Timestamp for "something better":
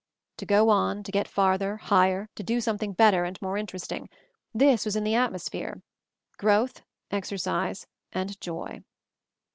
2.59-3.23